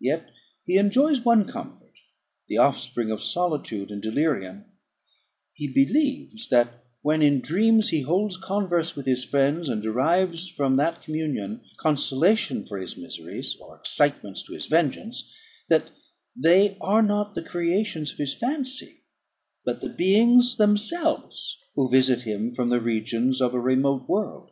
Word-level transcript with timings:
Yet 0.00 0.28
he 0.64 0.76
enjoys 0.76 1.20
one 1.24 1.44
comfort, 1.46 1.92
the 2.48 2.56
offspring 2.58 3.12
of 3.12 3.22
solitude 3.22 3.92
and 3.92 4.02
delirium: 4.02 4.64
he 5.52 5.68
believes, 5.68 6.48
that, 6.48 6.82
when 7.02 7.22
in 7.22 7.38
dreams 7.40 7.90
he 7.90 8.00
holds 8.00 8.36
converse 8.36 8.96
with 8.96 9.06
his 9.06 9.24
friends, 9.24 9.68
and 9.68 9.80
derives 9.80 10.48
from 10.48 10.74
that 10.78 11.00
communion 11.00 11.60
consolation 11.76 12.66
for 12.66 12.76
his 12.78 12.96
miseries, 12.96 13.54
or 13.60 13.76
excitements 13.76 14.42
to 14.48 14.52
his 14.54 14.66
vengeance, 14.66 15.32
that 15.68 15.90
they 16.34 16.76
are 16.80 17.00
not 17.02 17.36
the 17.36 17.42
creations 17.44 18.10
of 18.10 18.18
his 18.18 18.34
fancy, 18.34 19.04
but 19.64 19.80
the 19.80 19.88
beings 19.90 20.56
themselves 20.56 21.56
who 21.76 21.88
visit 21.88 22.22
him 22.22 22.52
from 22.52 22.68
the 22.68 22.80
regions 22.80 23.40
of 23.40 23.54
a 23.54 23.60
remote 23.60 24.08
world. 24.08 24.50